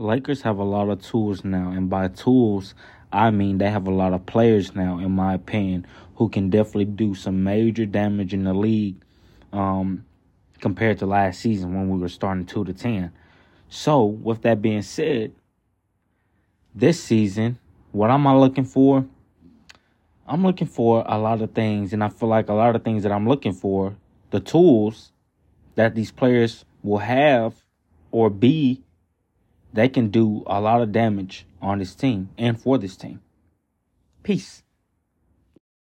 Lakers 0.00 0.40
have 0.40 0.56
a 0.56 0.64
lot 0.64 0.88
of 0.88 1.02
tools 1.02 1.44
now, 1.44 1.72
and 1.72 1.90
by 1.90 2.08
tools, 2.08 2.74
I 3.12 3.30
mean 3.30 3.58
they 3.58 3.68
have 3.68 3.86
a 3.86 3.90
lot 3.90 4.14
of 4.14 4.24
players 4.24 4.74
now, 4.74 4.98
in 4.98 5.10
my 5.10 5.34
opinion, 5.34 5.86
who 6.14 6.30
can 6.30 6.48
definitely 6.48 6.86
do 6.86 7.14
some 7.14 7.44
major 7.44 7.84
damage 7.84 8.32
in 8.32 8.44
the 8.44 8.54
league 8.54 8.96
um, 9.52 10.06
compared 10.58 10.98
to 11.00 11.06
last 11.06 11.40
season 11.40 11.74
when 11.74 11.90
we 11.90 11.98
were 11.98 12.08
starting 12.08 12.46
2 12.46 12.64
to 12.64 12.72
10. 12.72 13.12
So, 13.68 14.06
with 14.06 14.40
that 14.40 14.62
being 14.62 14.80
said, 14.80 15.32
this 16.74 17.02
season, 17.02 17.58
what 17.92 18.10
am 18.10 18.26
I 18.26 18.34
looking 18.34 18.64
for? 18.64 19.04
I'm 20.26 20.42
looking 20.42 20.68
for 20.68 21.04
a 21.06 21.18
lot 21.18 21.42
of 21.42 21.52
things, 21.52 21.92
and 21.92 22.02
I 22.02 22.08
feel 22.08 22.30
like 22.30 22.48
a 22.48 22.54
lot 22.54 22.74
of 22.74 22.84
things 22.84 23.02
that 23.02 23.12
I'm 23.12 23.28
looking 23.28 23.52
for, 23.52 23.96
the 24.30 24.40
tools 24.40 25.12
that 25.74 25.94
these 25.94 26.10
players 26.10 26.64
will 26.82 26.98
have 26.98 27.62
or 28.10 28.30
be, 28.30 28.82
they 29.72 29.88
can 29.88 30.08
do 30.08 30.42
a 30.46 30.60
lot 30.60 30.82
of 30.82 30.92
damage 30.92 31.46
on 31.60 31.78
this 31.78 31.94
team 31.94 32.30
and 32.38 32.60
for 32.60 32.78
this 32.78 32.96
team. 32.96 33.20
Peace. 34.22 34.62